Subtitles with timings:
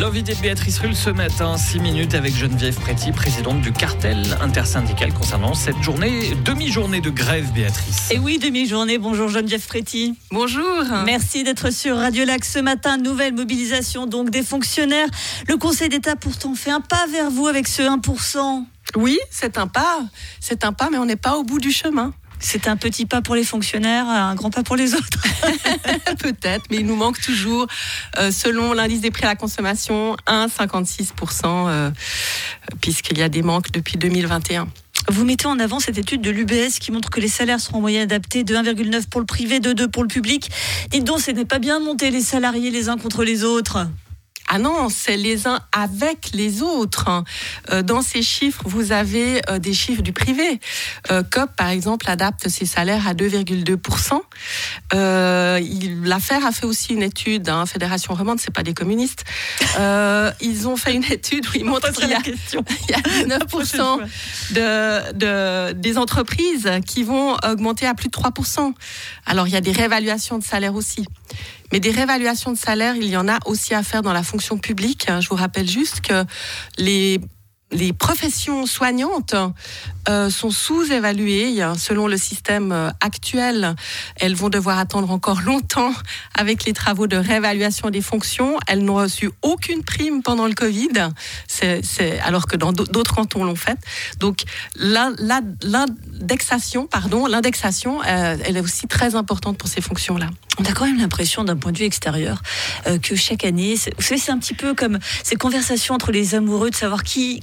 [0.00, 5.14] L'invité de Béatrice Rulle ce matin, 6 minutes avec Geneviève Préti, présidente du cartel intersyndical
[5.14, 8.10] concernant cette journée, demi-journée de grève, Béatrice.
[8.10, 8.98] Et oui, demi-journée.
[8.98, 10.18] Bonjour Geneviève Préti.
[10.32, 10.82] Bonjour.
[11.06, 12.96] Merci d'être sur Radio Lac ce matin.
[12.96, 15.08] Nouvelle mobilisation donc des fonctionnaires.
[15.46, 18.64] Le Conseil d'État pourtant fait un pas vers vous avec ce 1%.
[18.96, 20.00] Oui, c'est un pas.
[20.40, 22.12] C'est un pas, mais on n'est pas au bout du chemin.
[22.40, 25.22] C'est un petit pas pour les fonctionnaires, un grand pas pour les autres.
[26.18, 27.66] Peut-être, mais il nous manque toujours,
[28.18, 31.90] euh, selon l'indice des prix à la consommation, 1,56%, euh,
[32.80, 34.68] puisqu'il y a des manques depuis 2021.
[35.08, 37.80] Vous mettez en avant cette étude de l'UBS qui montre que les salaires seront en
[37.80, 40.50] moyenne adaptés de 1,9 pour le privé, de 2 pour le public.
[40.90, 43.86] Dites donc, ce n'est pas bien de monter les salariés les uns contre les autres.
[44.52, 47.06] Ah non, c'est les uns avec les autres.
[47.06, 47.22] Hein.
[47.70, 50.58] Euh, dans ces chiffres, vous avez euh, des chiffres du privé.
[51.12, 54.20] Euh, COP, par exemple, adapte ses salaires à 2,2%.
[56.02, 59.22] L'affaire a fait aussi une étude, hein, Fédération Romande, c'est pas des communistes.
[60.40, 62.18] ils ont fait une étude où ils montrent qu'il y, y, a
[63.38, 64.00] 9%
[64.50, 68.72] de, de, des entreprises qui vont augmenter à plus de 3%.
[69.26, 71.06] Alors, il y a des réévaluations de salaire aussi.
[71.72, 74.58] Mais des réévaluations de salaire, il y en a aussi à faire dans la fonction
[74.58, 75.06] publique.
[75.20, 76.24] Je vous rappelle juste que
[76.78, 77.20] les
[77.72, 79.34] les professions soignantes
[80.08, 81.62] euh, sont sous-évaluées.
[81.78, 83.74] Selon le système euh, actuel,
[84.16, 85.92] elles vont devoir attendre encore longtemps
[86.34, 88.58] avec les travaux de réévaluation des fonctions.
[88.66, 91.10] Elles n'ont reçu aucune prime pendant le Covid,
[92.24, 93.78] alors que dans d'autres cantons l'ont fait.
[94.18, 94.42] Donc
[94.76, 100.30] l'indexation, pardon, l'indexation, euh, elle est aussi très importante pour ces fonctions-là.
[100.58, 102.42] On a quand même l'impression, d'un point de vue extérieur,
[103.02, 106.70] que chaque année, vous savez, c'est un petit peu comme ces conversations entre les amoureux
[106.70, 107.40] de savoir qui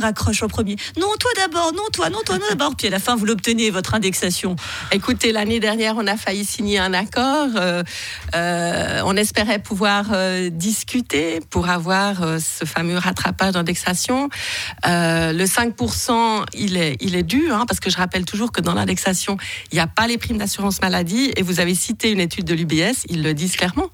[0.00, 0.76] raccroche au premier.
[0.98, 2.74] Non, toi d'abord, non, toi, non, toi d'abord.
[2.76, 4.56] Puis à la fin, vous l'obtenez, votre indexation.
[4.92, 7.48] Écoutez, l'année dernière, on a failli signer un accord.
[7.56, 7.82] Euh,
[8.34, 14.28] euh, on espérait pouvoir euh, discuter pour avoir ce fameux rattrapage d'indexation.
[14.84, 18.74] le 5%, il est, il est dû, hein, parce que je rappelle toujours que dans
[18.74, 19.36] l'indexation,
[19.72, 21.32] il n'y a pas les primes d'assurance maladie.
[21.36, 23.90] Et vous avez cité une étude de l'UBS, ils le disent clairement.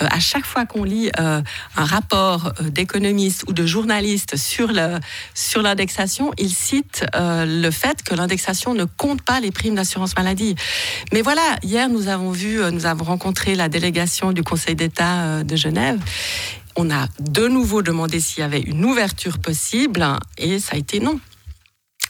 [0.00, 1.42] à chaque fois qu'on lit un
[1.76, 4.98] rapport d'économistes ou de journalistes sur le,
[5.34, 10.16] sur l'indexation, il cite euh, le fait que l'indexation ne compte pas les primes d'assurance
[10.16, 10.54] maladie.
[11.12, 15.22] Mais voilà, hier nous avons vu, euh, nous avons rencontré la délégation du Conseil d'État
[15.22, 16.00] euh, de Genève.
[16.76, 20.06] On a de nouveau demandé s'il y avait une ouverture possible
[20.38, 21.20] et ça a été non.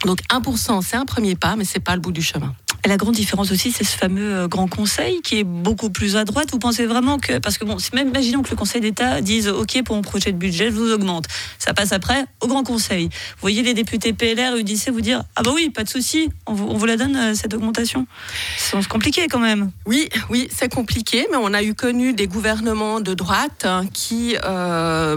[0.04, 2.54] Donc 1%, c'est un premier pas, mais c'est pas le bout du chemin.
[2.86, 6.24] La grande différence aussi, c'est ce fameux euh, grand conseil qui est beaucoup plus à
[6.24, 6.50] droite.
[6.52, 9.82] Vous pensez vraiment que, parce que bon, même imaginons que le Conseil d'État dise OK
[9.84, 11.24] pour mon projet de budget, je vous augmente.
[11.58, 13.06] Ça passe après au grand conseil.
[13.06, 16.52] Vous voyez les députés PLR, UDC vous dire ah bah oui, pas de souci, on
[16.52, 18.06] vous, la donne euh, cette augmentation.
[18.58, 19.70] C'est compliqué quand même.
[19.86, 24.36] Oui, oui, c'est compliqué, mais on a eu connu des gouvernements de droite hein, qui
[24.44, 25.16] euh,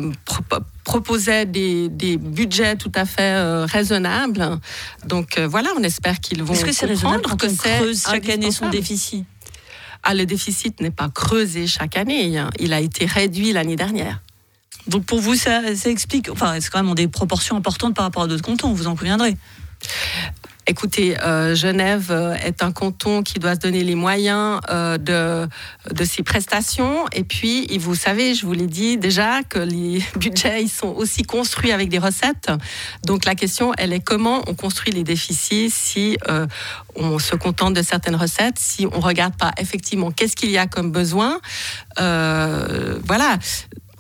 [0.87, 4.57] proposait des, budgets tout à fait euh, raisonnables.
[5.05, 6.53] Donc euh, voilà, on espère qu'ils vont.
[6.53, 9.25] Est-ce que c'est raisonnable quand on creuse chaque année son déficit
[10.03, 12.37] ah, le déficit n'est pas creusé chaque année.
[12.37, 12.49] Hein.
[12.59, 14.21] Il a été réduit l'année dernière.
[14.87, 16.29] Donc pour vous, ça, ça explique.
[16.29, 19.35] Enfin, c'est quand même des proportions importantes par rapport à d'autres cantons, vous en conviendrez.
[20.69, 25.47] Écoutez, euh, Genève euh, est un canton qui doit se donner les moyens euh, de,
[25.93, 27.05] de ses prestations.
[27.13, 31.23] Et puis, vous savez, je vous l'ai dit déjà, que les budgets ils sont aussi
[31.23, 32.51] construits avec des recettes.
[33.05, 36.17] Donc la question, elle est comment on construit les déficits si
[36.95, 40.67] on se contente de certaines recettes, si on regarde pas effectivement qu'est-ce qu'il y a
[40.67, 41.39] comme besoin.
[41.97, 43.37] voilà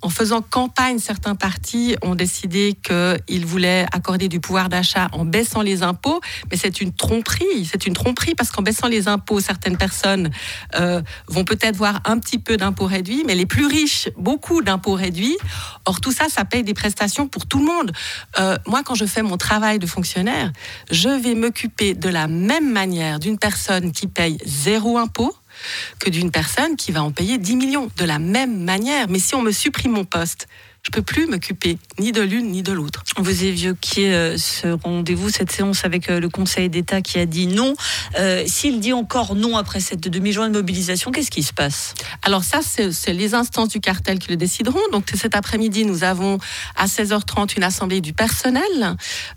[0.01, 5.61] en faisant campagne, certains partis ont décidé qu'ils voulaient accorder du pouvoir d'achat en baissant
[5.61, 6.21] les impôts,
[6.51, 7.65] mais c'est une tromperie.
[7.69, 10.29] C'est une tromperie parce qu'en baissant les impôts, certaines personnes
[10.75, 14.93] euh, vont peut-être voir un petit peu d'impôts réduits, mais les plus riches, beaucoup d'impôts
[14.93, 15.37] réduits.
[15.85, 17.91] Or, tout ça, ça paye des prestations pour tout le monde.
[18.39, 20.51] Euh, moi, quand je fais mon travail de fonctionnaire,
[20.91, 25.35] je vais m'occuper de la même manière d'une personne qui paye zéro impôt
[25.99, 29.07] que d'une personne qui va en payer 10 millions de la même manière.
[29.09, 30.47] Mais si on me supprime mon poste,
[30.87, 33.03] je peux plus m'occuper ni de l'une ni de l'autre.
[33.17, 37.45] Vous évoquiez euh, ce rendez-vous, cette séance avec euh, le Conseil d'État qui a dit
[37.45, 37.73] non.
[38.17, 41.93] Euh, s'il dit encore non après cette demi-journée de mobilisation, qu'est-ce qui se passe?
[42.21, 44.79] Alors ça, c'est les instances du cartel qui le décideront.
[44.93, 46.37] Donc cet après-midi, nous avons
[46.77, 48.95] à 16h30 une assemblée du personnel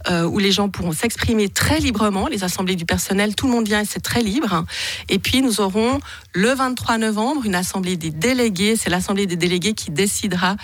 [0.08, 2.28] où les gens pourront s'exprimer très librement.
[2.28, 4.64] Les assemblées du personnel, tout le monde vient et c'est très libre.
[5.08, 6.00] Et puis nous aurons
[6.32, 8.76] le 23 novembre une assemblée des délégués.
[8.76, 10.56] C'est l'assemblée des délégués qui décidera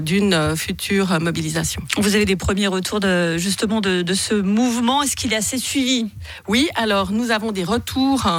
[0.00, 1.82] du d'une future mobilisation.
[1.96, 5.02] Vous avez des premiers retours de, justement de, de ce mouvement.
[5.02, 6.06] Est-ce qu'il est assez suivi?
[6.46, 8.30] Oui, alors nous avons des retours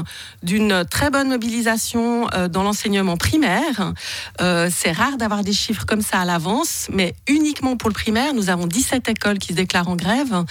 [0.42, 3.94] d'une très bonne mobilisation dans l'enseignement primaire.
[4.40, 8.50] C'est rare d'avoir des chiffres comme ça à l'avance, mais uniquement pour le primaire, nous
[8.50, 10.46] avons 17 écoles qui se déclarent en grève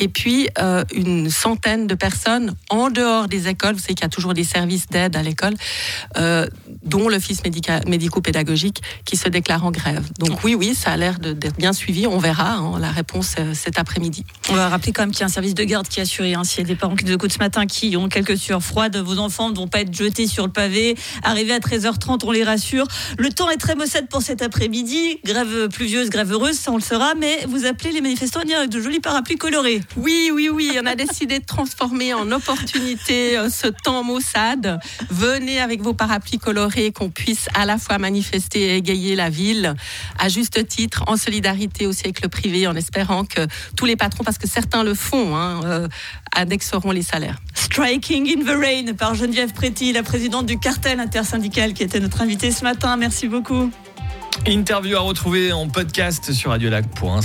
[0.00, 0.48] et puis
[0.92, 3.74] une centaine de personnes en dehors des écoles.
[3.74, 5.54] Vous savez qu'il y a toujours des services d'aide à l'école,
[6.16, 6.46] euh,
[6.82, 10.04] dont l'office médico-pédagogique qui se déclare en grève.
[10.18, 12.06] Donc oui, oui, ça a l'air d'être bien suivi.
[12.06, 14.24] On verra hein, la réponse euh, cet après-midi.
[14.50, 16.24] On va rappeler quand même qu'il y a un service de garde qui assure.
[16.24, 18.62] Hein, S'il y a des parents qui nous écoutent ce matin qui ont quelques sueurs
[18.62, 20.96] froides, vos enfants ne vont pas être jetés sur le pavé.
[21.22, 22.86] Arrivé à 13h30, on les rassure.
[23.18, 25.18] Le temps est très maussade pour cet après-midi.
[25.24, 27.14] Grève pluvieuse, grève heureuse, ça on le saura.
[27.14, 29.80] Mais vous appelez les manifestants à avec de jolis parapluies colorés.
[29.96, 30.78] Oui, oui, oui.
[30.80, 34.78] On a décidé de transformer en opportunité euh, ce temps maussade.
[35.10, 39.74] Venez avec vos parapluies colorés, qu'on puisse à la fois manifester et égayer la ville,
[40.18, 43.46] à juste titre, en solidarité aussi avec le privé, en espérant que
[43.76, 45.88] tous les patrons, parce que certains le font, hein, euh,
[46.34, 47.38] annexeront les salaires.
[47.54, 52.22] Striking in the Rain par Geneviève Préti, la présidente du cartel intersyndical qui était notre
[52.22, 52.96] invitée ce matin.
[52.96, 53.70] Merci beaucoup.
[54.46, 57.20] Interview à retrouver en podcast sur radiolac.ca.